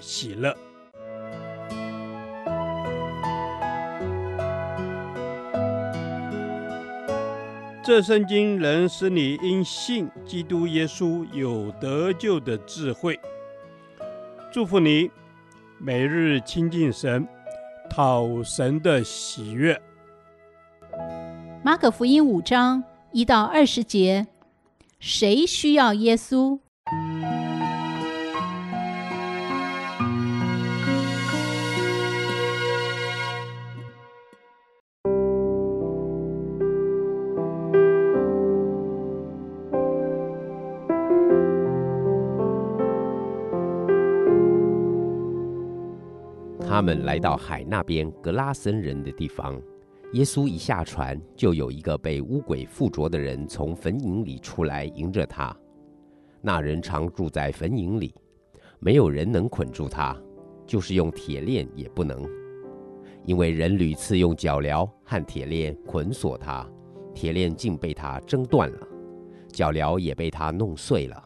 [0.00, 0.56] 喜乐。
[7.82, 13.18] 这圣经能使你因信基督耶稣有得救的智慧。
[14.52, 15.10] 祝福你，
[15.78, 17.26] 每日亲近神，
[17.88, 19.80] 讨神的喜悦。
[21.64, 24.26] 马可福音五章一到二十节，
[25.00, 26.58] 谁需要耶稣？
[46.78, 49.60] 他们来到海那边格拉森人的地方，
[50.12, 55.52] 耶稣一下船，就有一个被污鬼附着的人从坟茔里出来迎着他。
[56.40, 58.14] 那人常住在坟茔里，
[58.78, 60.16] 没有人能捆住他，
[60.68, 62.24] 就是用铁链也不能，
[63.24, 66.64] 因为人屡次用脚镣和铁链捆锁他，
[67.12, 68.88] 铁链竟被他挣断了，
[69.48, 71.24] 脚镣也被他弄碎了，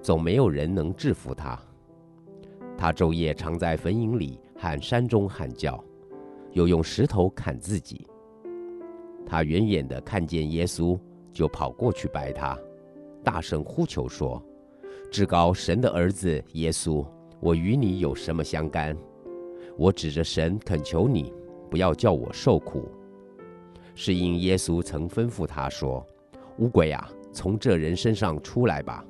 [0.00, 1.60] 总没有人能制服他。
[2.78, 4.38] 他昼夜常在坟茔里。
[4.62, 5.82] 喊山中喊叫，
[6.52, 8.06] 又用石头砍自己。
[9.24, 11.00] 他远远地看见耶稣，
[11.32, 12.58] 就跑过去拜他，
[13.24, 14.42] 大声呼求说
[15.10, 17.02] ：“至高神的儿子耶稣，
[17.40, 18.94] 我与你有什么相干？
[19.78, 21.32] 我指着神恳求你，
[21.70, 22.86] 不要叫我受苦。”
[23.96, 26.06] 是因耶稣曾吩咐他说
[26.60, 29.02] ：“乌鬼啊，从这人身上出来吧。”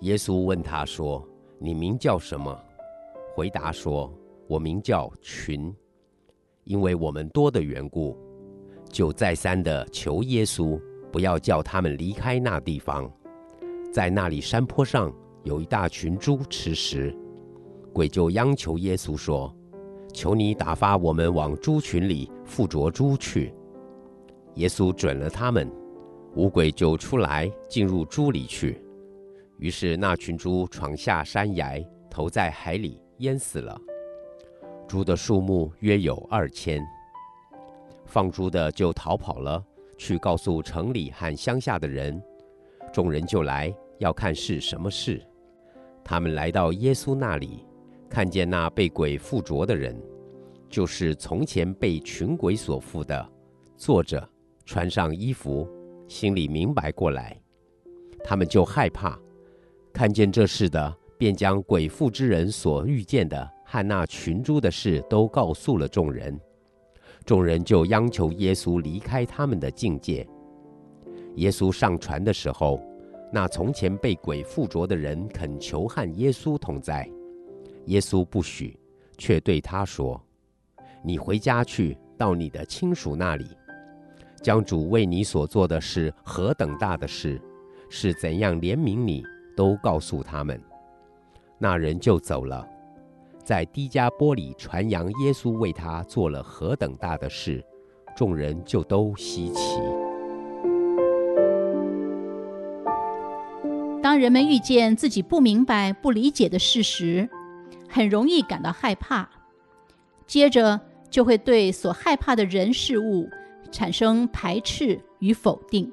[0.00, 1.26] 耶稣问他说
[1.58, 2.54] ：“你名叫什么？”
[3.34, 4.12] 回答说。
[4.46, 5.74] 我名叫群，
[6.64, 8.16] 因为我们多的缘故，
[8.90, 13.10] 就再三的求耶稣，不要叫他们离开那地方。
[13.92, 15.12] 在那里山坡上
[15.44, 17.16] 有一大群猪吃食，
[17.92, 19.54] 鬼就央求耶稣说
[20.12, 23.54] ：“求你打发我们往猪群里附着猪去。”
[24.56, 25.70] 耶稣准了他们，
[26.34, 28.80] 五鬼就出来进入猪里去，
[29.58, 33.80] 于是那群猪闯下山崖，投在海里，淹死了。
[34.86, 36.80] 猪的数目约有二千，
[38.04, 39.64] 放猪的就逃跑了，
[39.96, 42.22] 去告诉城里和乡下的人，
[42.92, 45.20] 众人就来要看是什么事。
[46.04, 47.66] 他们来到耶稣那里，
[48.08, 50.00] 看见那被鬼附着的人，
[50.68, 53.26] 就是从前被群鬼所附的，
[53.76, 54.28] 坐着，
[54.66, 55.68] 穿上衣服，
[56.06, 57.40] 心里明白过来，
[58.22, 59.18] 他们就害怕。
[59.92, 63.53] 看见这事的，便将鬼附之人所遇见的。
[63.74, 66.40] 和那群猪的事都告诉了众人，
[67.26, 70.24] 众人就央求耶稣离开他们的境界。
[71.34, 72.80] 耶稣上船的时候，
[73.32, 77.10] 那从前被鬼附着的人恳求和耶稣同在，
[77.86, 78.78] 耶稣不许，
[79.18, 80.22] 却对他说
[81.02, 83.44] ：“你回家去，到你的亲属那里，
[84.40, 87.42] 将主为你所做的是何等大的事，
[87.90, 89.24] 是怎样怜悯你，
[89.56, 90.62] 都告诉他们。”
[91.58, 92.68] 那人就走了。
[93.44, 97.62] 在低加波里传扬耶稣为他做了何等大的事，
[98.16, 99.78] 众人就都稀奇。
[104.02, 107.28] 当人们遇见自己不明白、不理解的事实，
[107.88, 109.28] 很容易感到害怕，
[110.26, 110.80] 接着
[111.10, 113.28] 就会对所害怕的人事物
[113.70, 115.92] 产生排斥与否定，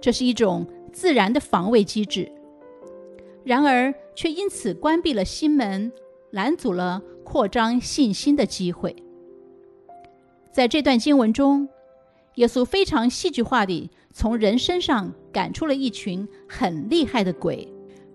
[0.00, 2.30] 这是一种自然的防卫机制。
[3.44, 5.90] 然而，却因此关闭了心门。
[6.30, 8.94] 拦阻了扩张信心的机会。
[10.52, 11.68] 在这段经文中，
[12.36, 17.72] 耶稣非常戏剧化地从人身上赶出了一群很厉害的鬼。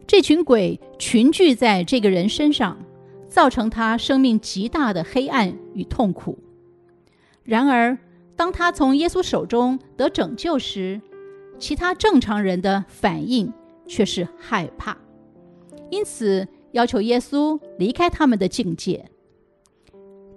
[0.07, 2.77] 这群鬼群聚在这个人身上，
[3.27, 6.37] 造成他生命极大的黑暗与痛苦。
[7.43, 7.97] 然而，
[8.35, 10.99] 当他从耶稣手中得拯救时，
[11.57, 13.53] 其他正常人的反应
[13.87, 14.97] 却是害怕。
[15.89, 19.09] 因此，要求耶稣离开他们的境界。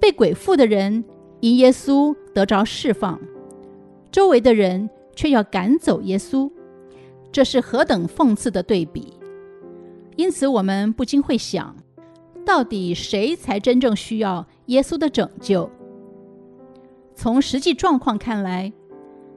[0.01, 1.05] 被鬼附的人
[1.41, 3.21] 因耶稣得着释放，
[4.11, 6.51] 周围的人却要赶走耶稣，
[7.33, 9.15] 这是何等讽刺的对比！
[10.17, 11.75] 因此，我们不禁会想：
[12.45, 15.71] 到底谁才真正需要耶稣的拯救？
[17.15, 18.73] 从实际状况看来，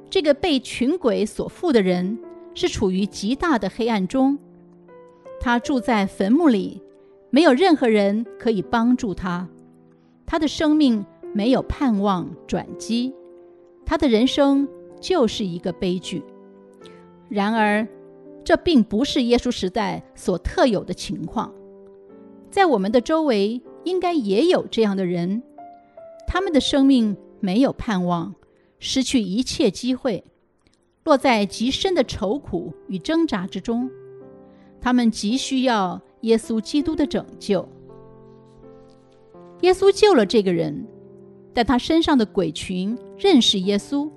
[0.10, 2.18] 这个被群鬼所附的人
[2.54, 4.38] 是处于极大的黑暗中，
[5.40, 6.82] 他住在坟墓里，
[7.30, 9.48] 没有任何人可以帮助他，
[10.26, 13.14] 他的生命没有盼望转机，
[13.86, 14.68] 他的人生
[15.00, 16.24] 就是一个悲剧。
[17.30, 17.88] 然而，
[18.44, 21.54] 这并不是耶稣时代所特有的情况，
[22.50, 25.44] 在我们的周围应该也有这样的人，
[26.26, 28.34] 他们的生命没有盼望，
[28.80, 30.24] 失去一切机会，
[31.04, 33.92] 落在极深的愁苦与挣扎之中，
[34.80, 37.68] 他们急需要耶稣基督的拯救。
[39.62, 40.86] 耶稣救了这个人，
[41.54, 44.10] 但他身上的鬼群认识耶稣，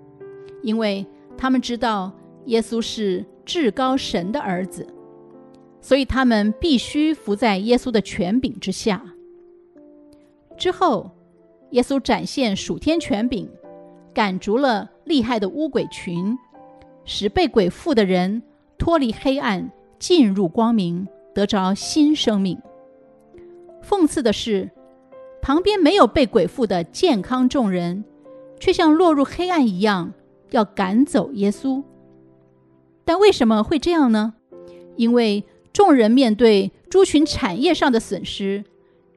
[0.62, 1.07] 因为
[1.39, 2.12] 他们知道
[2.47, 4.87] 耶稣是至高神的儿子，
[5.81, 9.03] 所以他们必须服在耶稣的权柄之下。
[10.59, 11.11] 之后，
[11.71, 13.49] 耶稣展现属天权柄，
[14.13, 16.37] 赶逐了厉害的乌鬼群，
[17.06, 18.43] 使被鬼附的人
[18.77, 22.61] 脱离黑暗，进入光明，得着新生命。
[23.82, 24.71] 讽刺的是，
[25.41, 28.05] 旁边没有被鬼附的健康众人，
[28.59, 30.12] 却像落入黑暗一样，
[30.50, 31.82] 要赶走耶稣。
[33.05, 34.35] 但为什么会这样呢？
[34.97, 38.65] 因为众人面对猪群产业上的损失，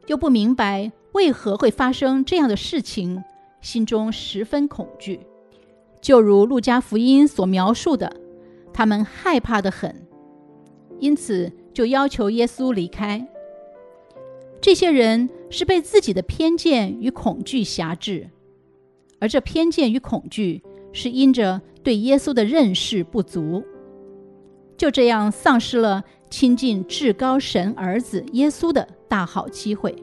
[0.07, 3.23] 又不明白为何会发生这样的事情，
[3.59, 5.19] 心中十分恐惧。
[6.01, 8.11] 就如路加福音所描述的，
[8.73, 10.07] 他们害怕得很，
[10.99, 13.27] 因此就要求耶稣离开。
[14.61, 18.29] 这些人是被自己的偏见与恐惧挟制，
[19.19, 23.63] 而这偏见与恐惧是因着对耶稣的认识不足。
[24.77, 29.95] 就这样丧失了亲近至高神儿子耶稣的大好机会，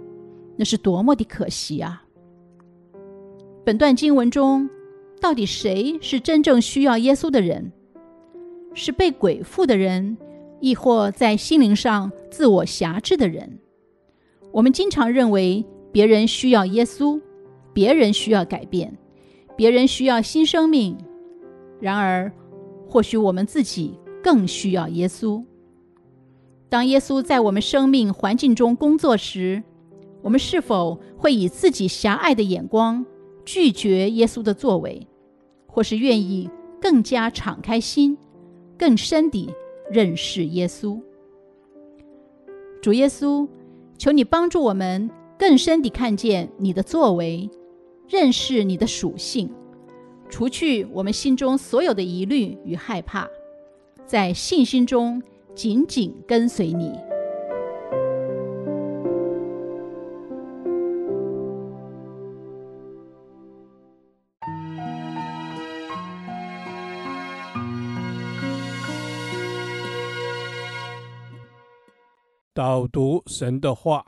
[0.56, 2.04] 那是多么的可惜啊！
[3.64, 4.68] 本段经文中，
[5.20, 7.72] 到底谁是真正需要耶稣的人？
[8.74, 10.16] 是被鬼附的人，
[10.60, 13.58] 亦或在心灵上自我辖制的人？
[14.52, 17.20] 我们经常认为别人需要耶稣，
[17.72, 18.96] 别人需要改变，
[19.56, 20.96] 别人需要新生命。
[21.80, 22.30] 然而，
[22.86, 23.98] 或许我们自己。
[24.22, 25.42] 更需要耶稣。
[26.68, 29.62] 当耶稣在我们生命环境中工作时，
[30.20, 33.06] 我们是否会以自己狭隘的眼光
[33.46, 35.06] 拒绝耶稣的作为，
[35.66, 36.50] 或是愿意
[36.82, 38.18] 更加敞开心，
[38.76, 39.48] 更深地
[39.90, 41.00] 认识耶稣？
[42.80, 43.46] 主耶稣，
[43.98, 47.50] 求你帮助我们更深地看见你的作为，
[48.08, 49.50] 认识你的属性，
[50.28, 53.28] 除去我们心中所有的疑虑与害怕。
[54.06, 55.22] 在信心中
[55.54, 56.92] 紧紧跟随你。
[72.52, 74.04] 导读神的话，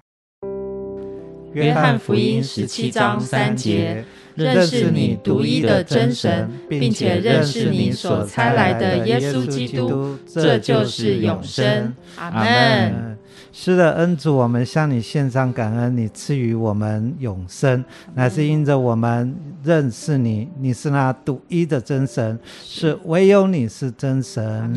[1.52, 4.04] 约翰福音十七章三节。
[4.34, 11.94] 认识你独一的真神，并且认识你所差来的耶稣基督，这就是永生。
[12.16, 13.11] 阿门。
[13.54, 17.84] 是的，恩主，我们向你献上感恩，你赐予我们永生，
[18.14, 24.74] 乃是因着我们认识你，你是那独一的真神，是，是唯有你是真神。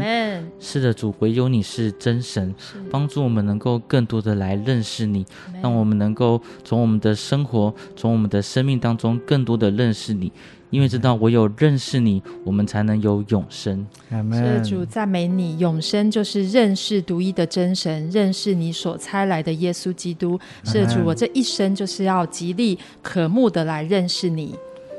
[0.59, 2.53] 是的，主，唯有你是真神，
[2.91, 5.25] 帮助我们能够更多的来认识你，
[5.63, 10.29] 让我们能够从我们的生活，从我们的生命当中更多的认识你。
[10.71, 13.85] 因为知道唯有认识你，我们才能有永生。
[14.31, 20.39] 是主赞美你，永生就是认识独一的真神，认识你所差来的耶稣基督。
[20.63, 24.55] 是主，我这一生就是要极力渴慕的来认识你。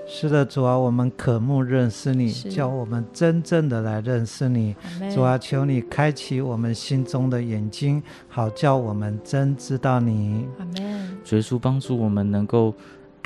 [0.08, 4.74] 是的，主啊，我们渴慕认识你，叫我们真正的来认识你。
[5.12, 10.46] 主啊，求你开启我们心中的眼睛，好叫我们真知道你。
[10.58, 11.18] 阿门。
[11.24, 12.72] 主耶稣帮助我们能够。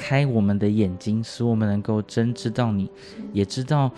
[0.00, 2.88] 开我们的眼睛，使我们能够真知道你，
[3.35, 3.92] 也知道，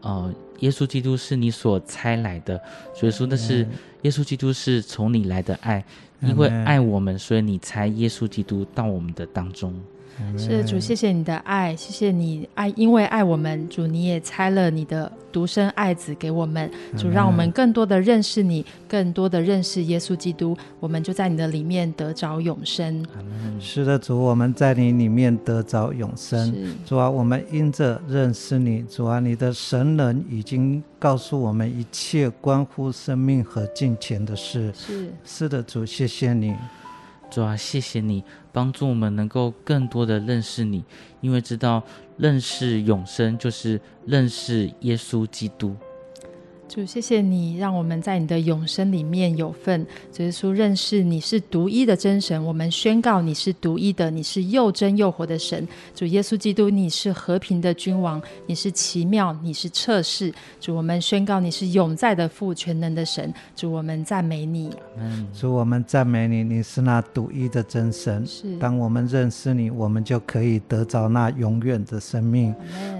[0.00, 2.60] 呃，耶稣基督是你所差来的。
[2.94, 3.66] 所以说那是，
[4.02, 5.84] 耶稣基督是从你来的爱，
[6.22, 9.74] 因为爱我们，所以你猜耶稣基督到我们的当中。
[10.36, 23.04] 是主，谢谢你的爱，谢谢你爱，因为爱我们，主你也差了你的独生爱子给我们，主让我们更多的认识你，更多的认识耶稣基督，我们就在你的里面得着永生。
[23.58, 26.54] 是的，主，我们在你里面得着永生。
[26.86, 34.72] 主啊，我们因着认识你，主啊，你的神人已经告诉我们一切关乎生命和金钱的事。
[34.74, 36.54] 是，是的，主，谢谢你。
[37.30, 40.84] 主啊，谢谢你帮助我们能够更多的认识你，
[41.20, 41.82] 因为知道
[42.16, 45.76] 认识永生就是认识耶稣基督。
[46.70, 49.84] 主，谢谢你让我们在你的永生里面有份。
[50.12, 55.66] 主耶稣，认识你是独一的真神，我们宣告你是独一的，你是又真又活的神。
[55.96, 60.32] 主耶稣基督，你是和平的君王，你是奇妙，你是测试。
[60.60, 63.34] 主，我们宣告你是永在的父，全能的神。
[63.56, 64.70] 主，我们赞美你。
[65.34, 68.24] 主，我们赞美你，你是那独一的真神。
[68.24, 72.54] 是，当我们认识你，我们就可以得着那永远的生命。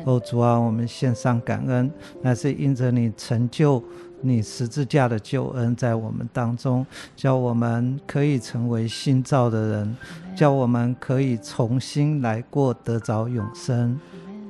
[0.06, 1.88] 哦，主啊，我们献上感恩，
[2.20, 3.59] 那是因着你成就。
[3.60, 3.84] 就
[4.22, 9.96] 你十字架的救恩在我们当中，叫我们可以成为新造的人，
[10.34, 14.00] 叫我们可以重新来过，得着永生。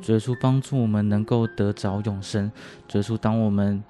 [0.01, 2.49] 主耶稣帮助我们能够得着永生。
[2.87, 3.83] 主耶稣，当我们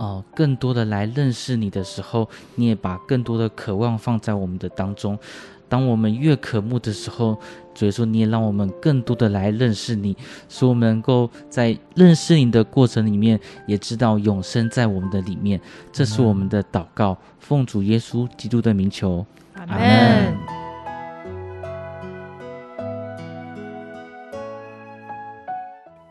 [0.00, 5.18] 呃更多的来认识你的时候，你也把更多的渴望放在我们的当中。
[5.68, 7.38] 当我们越渴慕的时候，
[7.74, 10.16] 所以说你也让我们更多的来认识你，
[10.48, 15.60] 使我们能够在认识你的过程里面，也知道永生在我们的里面。
[15.92, 20.34] 这是我们的祷告，奉主耶稣基督的名求，阿门。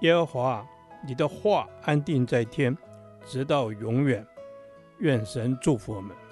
[0.01, 0.65] 耶和华，
[1.05, 2.77] 你的话安定在天，
[3.29, 4.25] 直到永远。
[4.97, 6.28] 愿神祝福我们。